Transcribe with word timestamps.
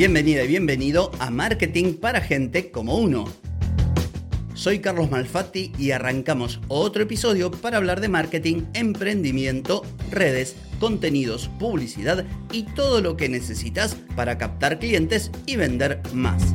Bienvenida 0.00 0.42
y 0.44 0.48
bienvenido 0.48 1.10
a 1.18 1.28
Marketing 1.28 1.92
para 1.92 2.22
Gente 2.22 2.70
como 2.70 2.96
Uno. 2.96 3.26
Soy 4.54 4.78
Carlos 4.78 5.10
Malfatti 5.10 5.72
y 5.78 5.90
arrancamos 5.90 6.58
otro 6.68 7.02
episodio 7.02 7.50
para 7.50 7.76
hablar 7.76 8.00
de 8.00 8.08
marketing, 8.08 8.62
emprendimiento, 8.72 9.82
redes, 10.10 10.56
contenidos, 10.78 11.50
publicidad 11.58 12.24
y 12.50 12.62
todo 12.62 13.02
lo 13.02 13.18
que 13.18 13.28
necesitas 13.28 13.94
para 14.16 14.38
captar 14.38 14.78
clientes 14.78 15.30
y 15.44 15.56
vender 15.56 16.00
más. 16.14 16.54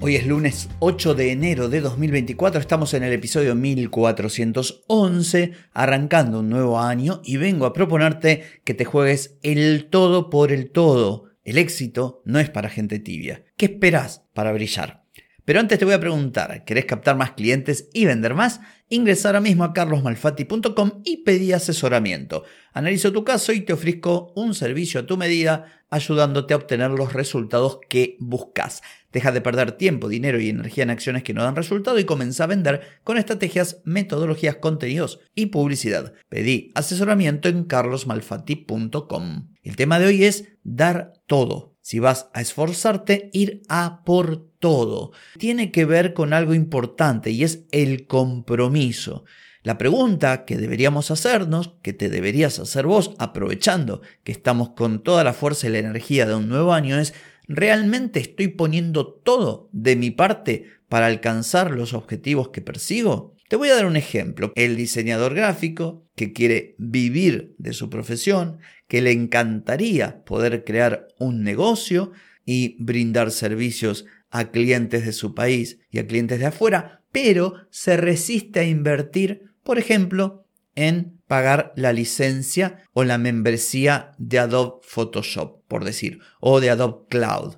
Hoy 0.00 0.16
es 0.16 0.26
lunes 0.26 0.70
8 0.78 1.14
de 1.14 1.32
enero 1.32 1.68
de 1.68 1.82
2024, 1.82 2.58
estamos 2.58 2.94
en 2.94 3.02
el 3.02 3.12
episodio 3.12 3.54
1411, 3.54 5.52
arrancando 5.74 6.40
un 6.40 6.48
nuevo 6.48 6.80
año 6.80 7.20
y 7.22 7.36
vengo 7.36 7.66
a 7.66 7.74
proponerte 7.74 8.44
que 8.64 8.72
te 8.72 8.86
juegues 8.86 9.36
el 9.42 9.90
todo 9.90 10.30
por 10.30 10.52
el 10.52 10.70
todo 10.70 11.27
el 11.48 11.58
éxito 11.58 12.22
no 12.24 12.38
es 12.38 12.50
para 12.50 12.68
gente 12.68 12.98
tibia. 12.98 13.44
¿Qué 13.56 13.66
esperas 13.66 14.24
para 14.34 14.52
brillar? 14.52 15.04
Pero 15.48 15.60
antes 15.60 15.78
te 15.78 15.86
voy 15.86 15.94
a 15.94 16.00
preguntar, 16.00 16.62
¿querés 16.66 16.84
captar 16.84 17.16
más 17.16 17.30
clientes 17.30 17.88
y 17.94 18.04
vender 18.04 18.34
más? 18.34 18.60
Ingresa 18.90 19.30
ahora 19.30 19.40
mismo 19.40 19.64
a 19.64 19.72
carlosmalfatti.com 19.72 21.00
y 21.06 21.24
pedí 21.24 21.54
asesoramiento. 21.54 22.44
Analizo 22.74 23.14
tu 23.14 23.24
caso 23.24 23.54
y 23.54 23.62
te 23.62 23.72
ofrezco 23.72 24.30
un 24.36 24.54
servicio 24.54 25.00
a 25.00 25.06
tu 25.06 25.16
medida, 25.16 25.80
ayudándote 25.88 26.52
a 26.52 26.58
obtener 26.58 26.90
los 26.90 27.14
resultados 27.14 27.78
que 27.88 28.18
buscas. 28.20 28.82
Deja 29.10 29.32
de 29.32 29.40
perder 29.40 29.72
tiempo, 29.72 30.10
dinero 30.10 30.38
y 30.38 30.50
energía 30.50 30.84
en 30.84 30.90
acciones 30.90 31.22
que 31.22 31.32
no 31.32 31.42
dan 31.42 31.56
resultado 31.56 31.98
y 31.98 32.04
comienza 32.04 32.44
a 32.44 32.48
vender 32.48 32.82
con 33.02 33.16
estrategias, 33.16 33.80
metodologías, 33.84 34.56
contenidos 34.56 35.20
y 35.34 35.46
publicidad. 35.46 36.12
Pedí 36.28 36.72
asesoramiento 36.74 37.48
en 37.48 37.64
carlosmalfatti.com. 37.64 39.48
El 39.68 39.76
tema 39.76 39.98
de 39.98 40.06
hoy 40.06 40.24
es 40.24 40.48
dar 40.64 41.12
todo. 41.26 41.76
Si 41.82 41.98
vas 41.98 42.30
a 42.32 42.40
esforzarte, 42.40 43.28
ir 43.34 43.60
a 43.68 44.02
por 44.02 44.48
todo. 44.58 45.12
Tiene 45.36 45.70
que 45.72 45.84
ver 45.84 46.14
con 46.14 46.32
algo 46.32 46.54
importante 46.54 47.32
y 47.32 47.44
es 47.44 47.66
el 47.70 48.06
compromiso. 48.06 49.26
La 49.62 49.76
pregunta 49.76 50.46
que 50.46 50.56
deberíamos 50.56 51.10
hacernos, 51.10 51.74
que 51.82 51.92
te 51.92 52.08
deberías 52.08 52.58
hacer 52.58 52.86
vos, 52.86 53.14
aprovechando 53.18 54.00
que 54.24 54.32
estamos 54.32 54.70
con 54.70 55.02
toda 55.02 55.22
la 55.22 55.34
fuerza 55.34 55.66
y 55.66 55.72
la 55.72 55.80
energía 55.80 56.24
de 56.24 56.34
un 56.34 56.48
nuevo 56.48 56.72
año, 56.72 56.98
es, 56.98 57.12
¿realmente 57.46 58.20
estoy 58.20 58.48
poniendo 58.48 59.06
todo 59.06 59.68
de 59.72 59.96
mi 59.96 60.10
parte 60.10 60.64
para 60.88 61.04
alcanzar 61.04 61.72
los 61.72 61.92
objetivos 61.92 62.48
que 62.48 62.62
persigo? 62.62 63.36
Te 63.48 63.56
voy 63.56 63.70
a 63.70 63.76
dar 63.76 63.86
un 63.86 63.96
ejemplo. 63.96 64.52
El 64.56 64.76
diseñador 64.76 65.34
gráfico 65.34 66.06
que 66.14 66.34
quiere 66.34 66.74
vivir 66.78 67.54
de 67.56 67.72
su 67.72 67.88
profesión, 67.88 68.58
que 68.88 69.00
le 69.00 69.12
encantaría 69.12 70.22
poder 70.24 70.64
crear 70.64 71.08
un 71.18 71.42
negocio 71.42 72.12
y 72.44 72.76
brindar 72.82 73.30
servicios 73.30 74.04
a 74.30 74.50
clientes 74.50 75.06
de 75.06 75.12
su 75.12 75.34
país 75.34 75.78
y 75.90 75.98
a 75.98 76.06
clientes 76.06 76.38
de 76.38 76.46
afuera, 76.46 77.02
pero 77.10 77.54
se 77.70 77.96
resiste 77.96 78.60
a 78.60 78.64
invertir, 78.64 79.50
por 79.62 79.78
ejemplo, 79.78 80.44
en 80.74 81.18
pagar 81.26 81.72
la 81.74 81.94
licencia 81.94 82.84
o 82.92 83.02
la 83.02 83.16
membresía 83.16 84.12
de 84.18 84.40
Adobe 84.40 84.80
Photoshop, 84.82 85.62
por 85.66 85.84
decir, 85.84 86.18
o 86.40 86.60
de 86.60 86.68
Adobe 86.68 87.06
Cloud 87.08 87.56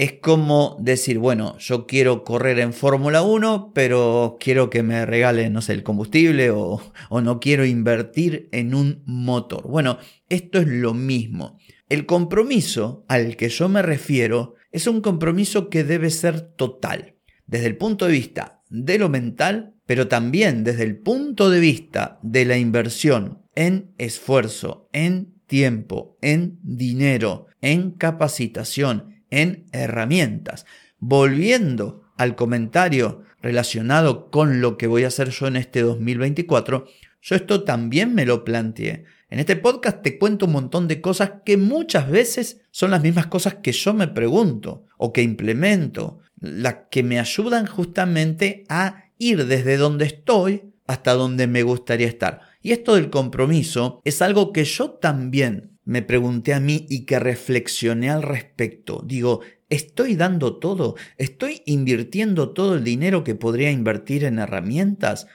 es 0.00 0.14
como 0.14 0.78
decir, 0.80 1.18
bueno, 1.18 1.58
yo 1.58 1.86
quiero 1.86 2.24
correr 2.24 2.58
en 2.58 2.72
Fórmula 2.72 3.20
1, 3.20 3.72
pero 3.74 4.38
quiero 4.40 4.70
que 4.70 4.82
me 4.82 5.04
regalen, 5.04 5.52
no 5.52 5.60
sé, 5.60 5.74
el 5.74 5.82
combustible 5.82 6.48
o, 6.48 6.80
o 7.10 7.20
no 7.20 7.38
quiero 7.38 7.66
invertir 7.66 8.48
en 8.50 8.74
un 8.74 9.02
motor. 9.04 9.68
Bueno, 9.68 9.98
esto 10.30 10.58
es 10.58 10.68
lo 10.68 10.94
mismo. 10.94 11.58
El 11.90 12.06
compromiso 12.06 13.04
al 13.08 13.36
que 13.36 13.50
yo 13.50 13.68
me 13.68 13.82
refiero 13.82 14.54
es 14.72 14.86
un 14.86 15.02
compromiso 15.02 15.68
que 15.68 15.84
debe 15.84 16.08
ser 16.08 16.40
total, 16.40 17.16
desde 17.44 17.66
el 17.66 17.76
punto 17.76 18.06
de 18.06 18.12
vista 18.12 18.62
de 18.70 18.98
lo 18.98 19.10
mental, 19.10 19.74
pero 19.84 20.08
también 20.08 20.64
desde 20.64 20.84
el 20.84 20.96
punto 20.96 21.50
de 21.50 21.60
vista 21.60 22.18
de 22.22 22.46
la 22.46 22.56
inversión 22.56 23.42
en 23.54 23.92
esfuerzo, 23.98 24.88
en 24.94 25.34
tiempo, 25.46 26.16
en 26.22 26.58
dinero, 26.62 27.48
en 27.60 27.90
capacitación, 27.90 29.19
en 29.30 29.66
herramientas. 29.72 30.66
Volviendo 30.98 32.02
al 32.16 32.36
comentario 32.36 33.22
relacionado 33.42 34.30
con 34.30 34.60
lo 34.60 34.76
que 34.76 34.86
voy 34.86 35.04
a 35.04 35.08
hacer 35.08 35.30
yo 35.30 35.46
en 35.46 35.56
este 35.56 35.80
2024, 35.80 36.86
yo 37.22 37.36
esto 37.36 37.64
también 37.64 38.14
me 38.14 38.26
lo 38.26 38.44
planteé. 38.44 39.04
En 39.30 39.38
este 39.38 39.56
podcast 39.56 40.02
te 40.02 40.18
cuento 40.18 40.46
un 40.46 40.52
montón 40.52 40.88
de 40.88 41.00
cosas 41.00 41.32
que 41.44 41.56
muchas 41.56 42.10
veces 42.10 42.62
son 42.70 42.90
las 42.90 43.02
mismas 43.02 43.26
cosas 43.26 43.54
que 43.56 43.72
yo 43.72 43.94
me 43.94 44.08
pregunto 44.08 44.86
o 44.96 45.12
que 45.12 45.22
implemento, 45.22 46.18
las 46.40 46.76
que 46.90 47.02
me 47.02 47.20
ayudan 47.20 47.66
justamente 47.66 48.64
a 48.68 49.04
ir 49.18 49.46
desde 49.46 49.76
donde 49.76 50.06
estoy 50.06 50.62
hasta 50.86 51.12
donde 51.12 51.46
me 51.46 51.62
gustaría 51.62 52.08
estar. 52.08 52.40
Y 52.62 52.72
esto 52.72 52.96
del 52.96 53.10
compromiso 53.10 54.02
es 54.04 54.20
algo 54.20 54.52
que 54.52 54.64
yo 54.64 54.90
también 54.90 55.69
me 55.84 56.02
pregunté 56.02 56.54
a 56.54 56.60
mí 56.60 56.86
y 56.88 57.04
que 57.04 57.18
reflexioné 57.18 58.10
al 58.10 58.22
respecto. 58.22 59.02
Digo, 59.04 59.40
¿estoy 59.68 60.16
dando 60.16 60.58
todo? 60.58 60.96
¿Estoy 61.16 61.62
invirtiendo 61.66 62.50
todo 62.52 62.74
el 62.74 62.84
dinero 62.84 63.24
que 63.24 63.34
podría 63.34 63.70
invertir 63.70 64.24
en 64.24 64.38
herramientas? 64.38 65.26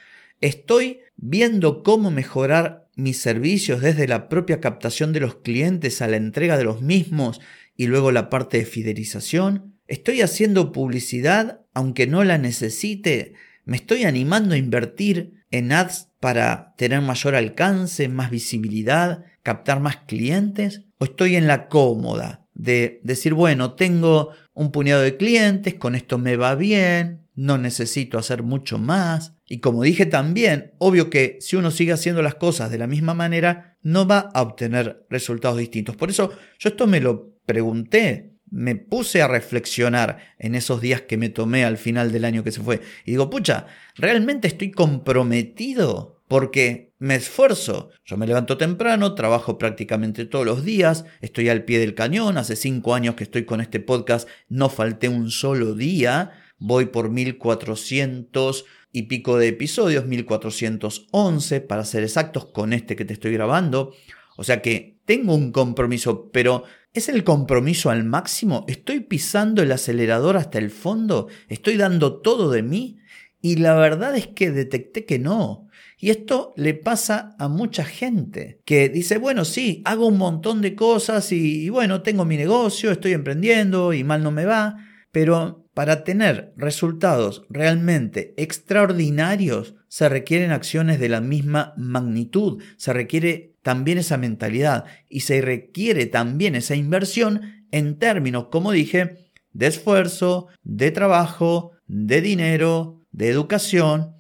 ¿Estoy 0.42 1.00
viendo 1.18 1.84
cómo 1.84 2.12
mejorar 2.12 2.88
mis 2.96 3.18
servicios 3.20 3.82
desde 3.82 4.08
la 4.08 4.30
propia 4.30 4.62
captación 4.62 5.14
de 5.14 5.20
los 5.20 5.36
clientes 5.36 6.02
a 6.02 6.08
la 6.08 6.18
entrega 6.18 6.58
de 6.58 6.64
los 6.64 6.82
mismos 6.82 7.42
y 7.76 7.88
luego 7.88 8.12
la 8.12 8.30
parte 8.30 8.60
de 8.60 8.66
fidelización? 8.66 9.76
¿Estoy 9.88 10.22
haciendo 10.22 10.72
publicidad 10.72 11.62
aunque 11.74 12.08
no 12.08 12.24
la 12.24 12.38
necesite? 12.38 13.34
¿Me 13.66 13.78
estoy 13.78 14.04
animando 14.04 14.56
a 14.56 14.58
invertir 14.58 15.44
en 15.52 15.72
ads 15.72 16.10
para 16.20 16.74
tener 16.78 17.02
mayor 17.02 17.36
alcance, 17.36 18.08
más 18.08 18.32
visibilidad? 18.32 19.26
Captar 19.46 19.80
más 19.80 19.98
clientes? 20.08 20.82
¿O 20.98 21.06
estoy 21.06 21.36
en 21.36 21.46
la 21.46 21.68
cómoda 21.68 22.48
de 22.56 23.00
decir, 23.04 23.36
bueno, 23.36 23.74
tengo 23.74 24.32
un 24.54 24.72
puñado 24.72 25.04
de 25.04 25.18
clientes, 25.18 25.76
con 25.76 25.94
esto 25.94 26.18
me 26.18 26.36
va 26.36 26.56
bien, 26.56 27.28
no 27.36 27.60
necesito 27.60 28.18
hacer 28.18 28.42
mucho 28.42 28.80
más? 28.80 29.36
Y 29.48 29.60
como 29.60 29.84
dije 29.84 30.08
también, 30.08 30.74
obvio 30.80 31.12
que 31.12 31.38
si 31.42 31.56
uno 31.56 31.70
sigue 31.70 31.94
haciendo 31.94 32.24
las 32.24 32.36
cosas 32.36 32.72
de 32.72 32.80
la 32.80 32.88
misma 32.88 33.14
manera, 33.14 33.78
no 33.84 34.08
va 34.08 34.32
a 34.34 34.42
obtener 34.42 35.06
resultados 35.12 35.60
distintos. 35.60 35.96
Por 35.96 36.10
eso 36.10 36.32
yo 36.58 36.70
esto 36.70 36.88
me 36.88 37.00
lo 37.00 37.36
pregunté, 37.46 38.34
me 38.50 38.76
puse 38.76 39.22
a 39.22 39.28
reflexionar 39.28 40.34
en 40.40 40.56
esos 40.56 40.82
días 40.82 41.02
que 41.02 41.18
me 41.18 41.30
tomé 41.30 41.66
al 41.66 41.78
final 41.78 42.12
del 42.12 42.26
año 42.26 42.44
que 42.44 42.52
se 42.52 42.62
fue. 42.62 42.82
Y 43.06 43.12
digo, 43.12 43.30
pucha, 43.30 43.68
¿realmente 43.96 44.48
estoy 44.48 44.72
comprometido 44.72 46.15
porque 46.28 46.94
me 46.98 47.16
esfuerzo. 47.16 47.90
Yo 48.04 48.18
me 48.18 48.28
levanto 48.28 48.58
temprano, 48.58 49.16
trabajo 49.16 49.58
prácticamente 49.58 50.26
todos 50.26 50.46
los 50.46 50.64
días, 50.64 51.06
estoy 51.22 51.50
al 51.50 51.64
pie 51.64 51.80
del 51.80 51.96
cañón, 51.96 52.38
hace 52.38 52.56
cinco 52.56 52.96
años 52.96 53.16
que 53.16 53.24
estoy 53.24 53.46
con 53.46 53.62
este 53.62 53.80
podcast, 53.80 54.28
no 54.50 54.70
falté 54.70 55.10
un 55.10 55.30
solo 55.30 55.76
día, 55.76 56.32
voy 56.58 56.88
por 56.88 57.10
1400 57.10 58.66
y 58.92 59.04
pico 59.04 59.38
de 59.38 59.50
episodios, 59.50 60.06
1411 60.06 61.62
para 61.62 61.84
ser 61.84 62.04
exactos 62.04 62.46
con 62.46 62.74
este 62.74 62.96
que 62.96 63.06
te 63.06 63.14
estoy 63.14 63.34
grabando. 63.34 63.94
O 64.38 64.44
sea 64.44 64.62
que 64.62 64.98
tengo 65.06 65.36
un 65.36 65.52
compromiso, 65.52 66.30
pero 66.32 66.64
¿es 66.94 67.10
el 67.10 67.24
compromiso 67.24 67.90
al 67.90 68.04
máximo? 68.04 68.66
¿Estoy 68.68 69.02
pisando 69.02 69.62
el 69.62 69.72
acelerador 69.72 70.38
hasta 70.38 70.60
el 70.60 70.72
fondo? 70.72 71.28
¿Estoy 71.50 71.78
dando 71.78 72.22
todo 72.22 72.50
de 72.50 72.64
mí? 72.64 73.00
Y 73.42 73.58
la 73.58 73.76
verdad 73.76 74.16
es 74.16 74.28
que 74.28 74.52
detecté 74.52 75.06
que 75.06 75.20
no. 75.20 75.65
Y 76.06 76.12
esto 76.12 76.54
le 76.56 76.76
pasa 76.76 77.36
a 77.40 77.48
mucha 77.48 77.84
gente 77.84 78.62
que 78.64 78.90
dice, 78.90 79.18
bueno, 79.18 79.44
sí, 79.44 79.82
hago 79.86 80.06
un 80.06 80.20
montón 80.20 80.62
de 80.62 80.76
cosas 80.76 81.32
y, 81.32 81.68
bueno, 81.70 82.04
tengo 82.04 82.26
mi 82.26 82.38
negocio, 82.38 82.92
estoy 82.92 83.14
emprendiendo 83.14 83.92
y 83.92 84.04
mal 84.04 84.22
no 84.22 84.30
me 84.30 84.46
va, 84.46 84.78
pero 85.12 85.68
para 85.74 86.04
tener 86.04 86.54
resultados 86.58 87.48
realmente 87.50 88.36
extraordinarios 88.38 89.74
se 89.88 90.08
requieren 90.08 90.52
acciones 90.52 91.00
de 91.00 91.10
la 91.10 91.22
misma 91.22 91.74
magnitud, 91.76 92.62
se 92.78 92.94
requiere 92.94 93.56
también 93.64 93.98
esa 93.98 94.18
mentalidad 94.18 94.86
y 95.10 95.22
se 95.22 95.42
requiere 95.42 96.06
también 96.06 96.54
esa 96.54 96.76
inversión 96.76 97.66
en 97.72 97.98
términos, 97.98 98.50
como 98.52 98.72
dije, 98.72 99.32
de 99.54 99.66
esfuerzo, 99.66 100.50
de 100.62 100.92
trabajo, 100.92 101.72
de 101.88 102.22
dinero, 102.22 103.02
de 103.10 103.30
educación 103.30 104.15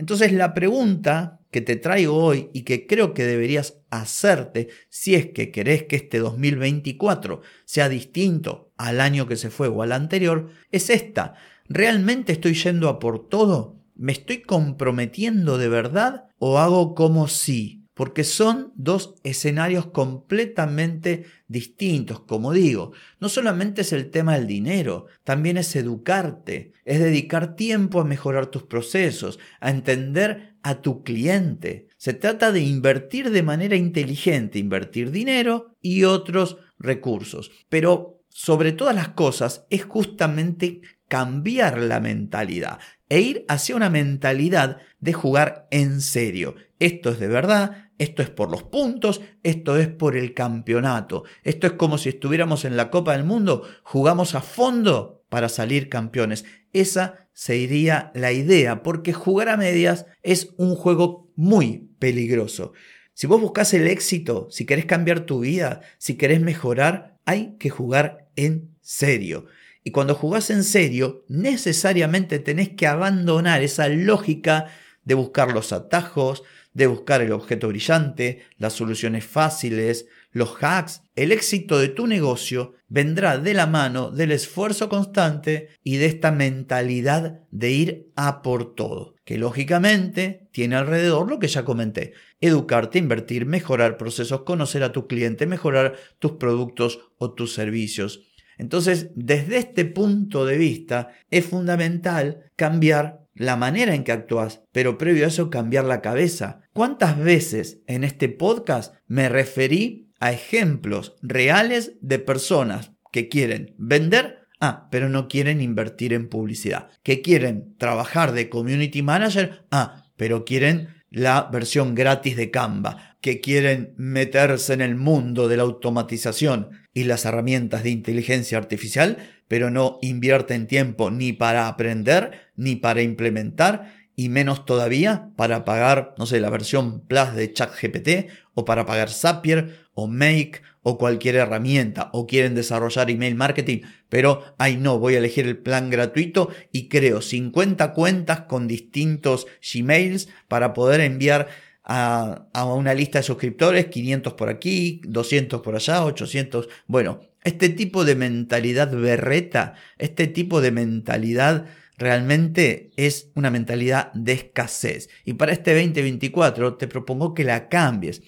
entonces 0.00 0.32
la 0.32 0.54
pregunta 0.54 1.40
que 1.50 1.60
te 1.60 1.76
traigo 1.76 2.16
hoy 2.16 2.48
y 2.54 2.62
que 2.62 2.86
creo 2.86 3.12
que 3.12 3.24
deberías 3.24 3.82
hacerte 3.90 4.68
si 4.88 5.14
es 5.14 5.26
que 5.26 5.50
querés 5.50 5.82
que 5.82 5.96
este 5.96 6.20
2024 6.20 7.42
sea 7.66 7.90
distinto 7.90 8.72
al 8.78 9.02
año 9.02 9.26
que 9.26 9.36
se 9.36 9.50
fue 9.50 9.68
o 9.68 9.82
al 9.82 9.92
anterior, 9.92 10.48
es 10.70 10.88
esta. 10.88 11.34
¿Realmente 11.68 12.32
estoy 12.32 12.54
yendo 12.54 12.88
a 12.88 12.98
por 12.98 13.28
todo? 13.28 13.76
¿Me 13.94 14.12
estoy 14.12 14.40
comprometiendo 14.40 15.58
de 15.58 15.68
verdad 15.68 16.28
o 16.38 16.58
hago 16.58 16.94
como 16.94 17.28
si? 17.28 17.79
Porque 18.00 18.24
son 18.24 18.72
dos 18.76 19.16
escenarios 19.24 19.84
completamente 19.84 21.26
distintos. 21.48 22.20
Como 22.20 22.54
digo, 22.54 22.92
no 23.20 23.28
solamente 23.28 23.82
es 23.82 23.92
el 23.92 24.10
tema 24.10 24.36
del 24.36 24.46
dinero, 24.46 25.04
también 25.22 25.58
es 25.58 25.76
educarte, 25.76 26.72
es 26.86 26.98
dedicar 26.98 27.56
tiempo 27.56 28.00
a 28.00 28.06
mejorar 28.06 28.46
tus 28.46 28.62
procesos, 28.62 29.38
a 29.60 29.68
entender 29.68 30.54
a 30.62 30.80
tu 30.80 31.02
cliente. 31.02 31.88
Se 31.98 32.14
trata 32.14 32.52
de 32.52 32.60
invertir 32.60 33.28
de 33.28 33.42
manera 33.42 33.76
inteligente, 33.76 34.58
invertir 34.58 35.10
dinero 35.10 35.76
y 35.82 36.04
otros 36.04 36.56
recursos. 36.78 37.50
Pero 37.68 38.22
sobre 38.30 38.72
todas 38.72 38.94
las 38.94 39.08
cosas 39.08 39.66
es 39.68 39.84
justamente 39.84 40.80
cambiar 41.06 41.76
la 41.76 42.00
mentalidad 42.00 42.78
e 43.10 43.20
ir 43.20 43.44
hacia 43.48 43.76
una 43.76 43.90
mentalidad 43.90 44.78
de 45.00 45.12
jugar 45.12 45.66
en 45.70 46.00
serio. 46.00 46.54
Esto 46.78 47.10
es 47.10 47.20
de 47.20 47.28
verdad, 47.28 47.90
esto 47.98 48.22
es 48.22 48.30
por 48.30 48.50
los 48.50 48.62
puntos, 48.62 49.20
esto 49.42 49.76
es 49.76 49.88
por 49.88 50.16
el 50.16 50.32
campeonato. 50.32 51.24
Esto 51.44 51.66
es 51.66 51.74
como 51.74 51.98
si 51.98 52.08
estuviéramos 52.08 52.64
en 52.64 52.78
la 52.78 52.90
Copa 52.90 53.12
del 53.12 53.24
Mundo, 53.24 53.68
jugamos 53.82 54.34
a 54.34 54.40
fondo 54.40 55.22
para 55.28 55.50
salir 55.50 55.90
campeones. 55.90 56.46
Esa 56.72 57.28
sería 57.34 58.10
la 58.14 58.32
idea, 58.32 58.82
porque 58.82 59.12
jugar 59.12 59.50
a 59.50 59.56
medias 59.56 60.06
es 60.22 60.54
un 60.56 60.74
juego 60.74 61.30
muy 61.36 61.90
peligroso. 61.98 62.72
Si 63.12 63.26
vos 63.26 63.40
buscas 63.40 63.74
el 63.74 63.86
éxito, 63.86 64.48
si 64.50 64.64
querés 64.64 64.86
cambiar 64.86 65.20
tu 65.20 65.40
vida, 65.40 65.82
si 65.98 66.14
querés 66.14 66.40
mejorar, 66.40 67.18
hay 67.26 67.56
que 67.58 67.68
jugar 67.68 68.28
en 68.36 68.74
serio. 68.80 69.44
Y 69.82 69.92
cuando 69.92 70.14
jugás 70.14 70.50
en 70.50 70.64
serio, 70.64 71.24
necesariamente 71.28 72.38
tenés 72.38 72.70
que 72.70 72.86
abandonar 72.86 73.62
esa 73.62 73.88
lógica 73.88 74.66
de 75.04 75.14
buscar 75.14 75.52
los 75.52 75.72
atajos, 75.72 76.42
de 76.72 76.86
buscar 76.86 77.20
el 77.20 77.32
objeto 77.32 77.68
brillante, 77.68 78.42
las 78.58 78.74
soluciones 78.74 79.24
fáciles, 79.24 80.06
los 80.32 80.56
hacks. 80.60 81.02
El 81.16 81.32
éxito 81.32 81.78
de 81.78 81.88
tu 81.88 82.06
negocio 82.06 82.74
vendrá 82.88 83.38
de 83.38 83.54
la 83.54 83.66
mano 83.66 84.10
del 84.10 84.32
esfuerzo 84.32 84.88
constante 84.88 85.70
y 85.82 85.96
de 85.96 86.06
esta 86.06 86.30
mentalidad 86.30 87.40
de 87.50 87.70
ir 87.70 88.12
a 88.16 88.42
por 88.42 88.74
todo, 88.74 89.14
que 89.24 89.38
lógicamente 89.38 90.48
tiene 90.52 90.76
alrededor 90.76 91.28
lo 91.28 91.38
que 91.38 91.48
ya 91.48 91.64
comenté. 91.64 92.12
Educarte, 92.40 92.98
invertir, 92.98 93.46
mejorar 93.46 93.96
procesos, 93.96 94.42
conocer 94.42 94.82
a 94.82 94.92
tu 94.92 95.06
cliente, 95.06 95.46
mejorar 95.46 95.96
tus 96.18 96.32
productos 96.32 97.00
o 97.18 97.32
tus 97.32 97.52
servicios. 97.52 98.29
Entonces, 98.60 99.10
desde 99.14 99.56
este 99.56 99.86
punto 99.86 100.44
de 100.44 100.58
vista, 100.58 101.08
es 101.30 101.46
fundamental 101.46 102.50
cambiar 102.56 103.22
la 103.34 103.56
manera 103.56 103.94
en 103.94 104.04
que 104.04 104.12
actúas, 104.12 104.60
pero 104.70 104.98
previo 104.98 105.24
a 105.24 105.28
eso 105.28 105.48
cambiar 105.48 105.86
la 105.86 106.02
cabeza. 106.02 106.60
¿Cuántas 106.74 107.18
veces 107.18 107.80
en 107.86 108.04
este 108.04 108.28
podcast 108.28 108.94
me 109.06 109.30
referí 109.30 110.12
a 110.20 110.30
ejemplos 110.30 111.16
reales 111.22 111.94
de 112.02 112.18
personas 112.18 112.92
que 113.10 113.30
quieren 113.30 113.74
vender, 113.78 114.40
ah, 114.60 114.88
pero 114.90 115.08
no 115.08 115.26
quieren 115.26 115.62
invertir 115.62 116.12
en 116.12 116.28
publicidad, 116.28 116.88
que 117.02 117.22
quieren 117.22 117.74
trabajar 117.78 118.32
de 118.32 118.50
community 118.50 119.00
manager, 119.00 119.64
ah, 119.70 120.04
pero 120.18 120.44
quieren 120.44 120.88
la 121.08 121.48
versión 121.50 121.94
gratis 121.94 122.36
de 122.36 122.50
Canva, 122.50 123.09
que 123.20 123.40
quieren 123.40 123.94
meterse 123.96 124.72
en 124.72 124.80
el 124.80 124.96
mundo 124.96 125.48
de 125.48 125.56
la 125.56 125.62
automatización 125.64 126.70
y 126.94 127.04
las 127.04 127.24
herramientas 127.24 127.82
de 127.82 127.90
inteligencia 127.90 128.58
artificial, 128.58 129.18
pero 129.48 129.70
no 129.70 129.98
invierten 130.02 130.66
tiempo 130.66 131.10
ni 131.10 131.32
para 131.32 131.68
aprender, 131.68 132.50
ni 132.56 132.76
para 132.76 133.02
implementar, 133.02 134.00
y 134.16 134.28
menos 134.28 134.66
todavía 134.66 135.30
para 135.36 135.64
pagar, 135.64 136.14
no 136.18 136.26
sé, 136.26 136.40
la 136.40 136.50
versión 136.50 137.06
Plus 137.06 137.34
de 137.34 137.52
ChatGPT, 137.52 138.30
o 138.54 138.64
para 138.64 138.84
pagar 138.84 139.08
Zapier, 139.10 139.88
o 139.94 140.08
Make, 140.08 140.60
o 140.82 140.98
cualquier 140.98 141.36
herramienta, 141.36 142.10
o 142.12 142.26
quieren 142.26 142.54
desarrollar 142.54 143.10
email 143.10 143.34
marketing, 143.34 143.80
pero, 144.08 144.42
ay 144.58 144.76
no, 144.76 144.98
voy 144.98 145.14
a 145.14 145.18
elegir 145.18 145.46
el 145.46 145.58
plan 145.58 145.90
gratuito 145.90 146.50
y 146.72 146.88
creo 146.88 147.22
50 147.22 147.92
cuentas 147.92 148.42
con 148.42 148.66
distintos 148.66 149.46
Gmails 149.62 150.28
para 150.48 150.72
poder 150.72 151.00
enviar 151.00 151.48
a, 151.92 152.64
una 152.64 152.94
lista 152.94 153.18
de 153.18 153.24
suscriptores, 153.24 153.86
500 153.86 154.34
por 154.34 154.48
aquí, 154.48 155.00
200 155.04 155.60
por 155.60 155.74
allá, 155.74 156.04
800. 156.04 156.68
Bueno, 156.86 157.20
este 157.42 157.68
tipo 157.68 158.04
de 158.04 158.14
mentalidad 158.14 158.92
berreta, 158.92 159.74
este 159.98 160.28
tipo 160.28 160.60
de 160.60 160.70
mentalidad 160.70 161.66
realmente 161.98 162.92
es 162.96 163.32
una 163.34 163.50
mentalidad 163.50 164.12
de 164.12 164.32
escasez. 164.34 165.08
Y 165.24 165.32
para 165.32 165.52
este 165.52 165.74
2024 165.74 166.76
te 166.76 166.86
propongo 166.86 167.34
que 167.34 167.42
la 167.42 167.68
cambies. 167.68 168.22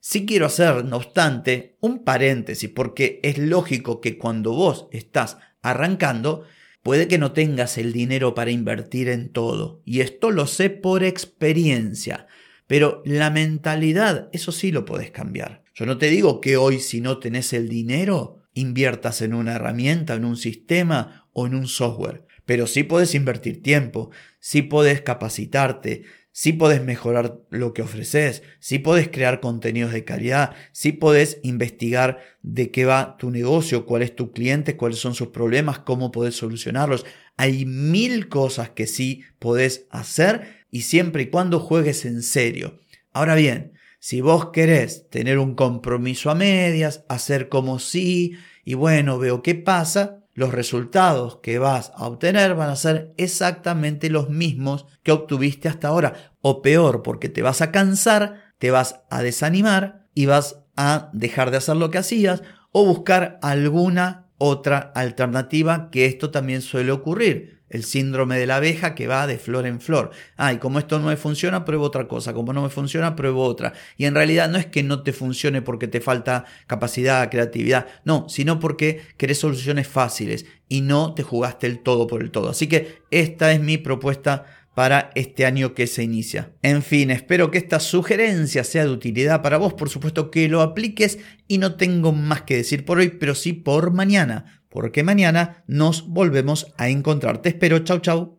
Sí 0.00 0.24
quiero 0.24 0.46
hacer, 0.46 0.86
no 0.86 0.96
obstante, 0.96 1.76
un 1.80 2.04
paréntesis, 2.04 2.70
porque 2.70 3.20
es 3.22 3.36
lógico 3.36 4.00
que 4.00 4.16
cuando 4.16 4.52
vos 4.52 4.88
estás 4.92 5.36
arrancando, 5.60 6.44
puede 6.82 7.06
que 7.06 7.18
no 7.18 7.32
tengas 7.32 7.76
el 7.76 7.92
dinero 7.92 8.34
para 8.34 8.50
invertir 8.50 9.08
en 9.08 9.30
todo. 9.30 9.82
Y 9.84 10.00
esto 10.00 10.30
lo 10.30 10.46
sé 10.46 10.70
por 10.70 11.04
experiencia. 11.04 12.28
Pero 12.66 13.02
la 13.04 13.30
mentalidad, 13.30 14.28
eso 14.32 14.52
sí 14.52 14.72
lo 14.72 14.84
puedes 14.84 15.10
cambiar. 15.10 15.64
Yo 15.74 15.86
no 15.86 15.98
te 15.98 16.08
digo 16.08 16.40
que 16.40 16.56
hoy 16.56 16.80
si 16.80 17.00
no 17.00 17.18
tenés 17.18 17.52
el 17.52 17.68
dinero, 17.68 18.42
inviertas 18.54 19.20
en 19.22 19.34
una 19.34 19.56
herramienta, 19.56 20.14
en 20.14 20.24
un 20.24 20.36
sistema 20.36 21.28
o 21.32 21.46
en 21.46 21.54
un 21.54 21.66
software. 21.66 22.24
Pero 22.46 22.66
sí 22.66 22.82
puedes 22.82 23.14
invertir 23.14 23.62
tiempo, 23.62 24.10
sí 24.38 24.62
puedes 24.62 25.00
capacitarte, 25.00 26.04
sí 26.30 26.52
puedes 26.52 26.82
mejorar 26.84 27.40
lo 27.50 27.72
que 27.72 27.82
ofreces, 27.82 28.42
sí 28.60 28.78
puedes 28.78 29.08
crear 29.08 29.40
contenidos 29.40 29.92
de 29.92 30.04
calidad, 30.04 30.54
sí 30.72 30.92
puedes 30.92 31.40
investigar 31.42 32.18
de 32.42 32.70
qué 32.70 32.84
va 32.84 33.16
tu 33.16 33.30
negocio, 33.30 33.86
cuál 33.86 34.02
es 34.02 34.14
tu 34.14 34.32
cliente, 34.32 34.76
cuáles 34.76 34.98
son 34.98 35.14
sus 35.14 35.28
problemas, 35.28 35.78
cómo 35.78 36.10
puedes 36.10 36.36
solucionarlos. 36.36 37.06
Hay 37.36 37.64
mil 37.64 38.28
cosas 38.28 38.70
que 38.70 38.86
sí 38.86 39.22
puedes 39.38 39.86
hacer 39.90 40.63
y 40.74 40.80
siempre 40.80 41.22
y 41.22 41.26
cuando 41.26 41.60
juegues 41.60 42.04
en 42.04 42.20
serio. 42.20 42.80
Ahora 43.12 43.36
bien, 43.36 43.74
si 44.00 44.20
vos 44.20 44.46
querés 44.46 45.08
tener 45.08 45.38
un 45.38 45.54
compromiso 45.54 46.32
a 46.32 46.34
medias, 46.34 47.04
hacer 47.08 47.48
como 47.48 47.78
sí, 47.78 48.32
y 48.64 48.74
bueno, 48.74 49.20
veo 49.20 49.40
qué 49.40 49.54
pasa, 49.54 50.24
los 50.32 50.52
resultados 50.52 51.38
que 51.44 51.60
vas 51.60 51.92
a 51.94 52.08
obtener 52.08 52.56
van 52.56 52.70
a 52.70 52.74
ser 52.74 53.14
exactamente 53.18 54.10
los 54.10 54.30
mismos 54.30 54.86
que 55.04 55.12
obtuviste 55.12 55.68
hasta 55.68 55.86
ahora, 55.86 56.34
o 56.40 56.60
peor, 56.60 57.04
porque 57.04 57.28
te 57.28 57.42
vas 57.42 57.60
a 57.60 57.70
cansar, 57.70 58.52
te 58.58 58.72
vas 58.72 59.02
a 59.10 59.22
desanimar 59.22 60.08
y 60.12 60.26
vas 60.26 60.58
a 60.74 61.08
dejar 61.12 61.52
de 61.52 61.58
hacer 61.58 61.76
lo 61.76 61.92
que 61.92 61.98
hacías 61.98 62.42
o 62.72 62.84
buscar 62.84 63.38
alguna 63.42 64.23
otra 64.38 64.92
alternativa, 64.94 65.90
que 65.90 66.06
esto 66.06 66.30
también 66.30 66.62
suele 66.62 66.92
ocurrir 66.92 67.54
el 67.74 67.82
síndrome 67.82 68.38
de 68.38 68.46
la 68.46 68.56
abeja 68.56 68.94
que 68.94 69.08
va 69.08 69.26
de 69.26 69.36
flor 69.36 69.66
en 69.66 69.80
flor. 69.80 70.12
Ah, 70.36 70.52
y 70.52 70.58
como 70.58 70.78
esto 70.78 71.00
no 71.00 71.08
me 71.08 71.16
funciona, 71.16 71.64
pruebo 71.64 71.84
otra 71.84 72.06
cosa. 72.06 72.32
Como 72.32 72.52
no 72.52 72.62
me 72.62 72.68
funciona, 72.68 73.16
pruebo 73.16 73.44
otra. 73.44 73.72
Y 73.96 74.04
en 74.04 74.14
realidad 74.14 74.48
no 74.48 74.58
es 74.58 74.66
que 74.66 74.84
no 74.84 75.02
te 75.02 75.12
funcione 75.12 75.60
porque 75.60 75.88
te 75.88 76.00
falta 76.00 76.44
capacidad, 76.68 77.28
creatividad. 77.30 77.86
No, 78.04 78.28
sino 78.28 78.60
porque 78.60 79.02
querés 79.16 79.38
soluciones 79.40 79.88
fáciles 79.88 80.46
y 80.68 80.82
no 80.82 81.14
te 81.14 81.24
jugaste 81.24 81.66
el 81.66 81.80
todo 81.80 82.06
por 82.06 82.22
el 82.22 82.30
todo. 82.30 82.50
Así 82.50 82.68
que 82.68 83.02
esta 83.10 83.50
es 83.50 83.60
mi 83.60 83.76
propuesta 83.76 84.44
para 84.74 85.10
este 85.14 85.46
año 85.46 85.74
que 85.74 85.86
se 85.86 86.02
inicia. 86.02 86.52
En 86.62 86.82
fin, 86.82 87.10
espero 87.10 87.50
que 87.50 87.58
esta 87.58 87.80
sugerencia 87.80 88.64
sea 88.64 88.84
de 88.84 88.90
utilidad 88.90 89.42
para 89.42 89.58
vos, 89.58 89.74
por 89.74 89.88
supuesto 89.88 90.30
que 90.30 90.48
lo 90.48 90.60
apliques 90.60 91.18
y 91.48 91.58
no 91.58 91.76
tengo 91.76 92.12
más 92.12 92.42
que 92.42 92.56
decir 92.56 92.84
por 92.84 92.98
hoy, 92.98 93.08
pero 93.08 93.34
sí 93.34 93.52
por 93.52 93.92
mañana 93.92 94.60
porque 94.74 95.04
mañana 95.04 95.62
nos 95.68 96.08
volvemos 96.08 96.74
a 96.76 96.88
encontrar. 96.88 97.38
Te 97.38 97.50
espero, 97.50 97.78
chau 97.78 98.00
chau. 98.00 98.38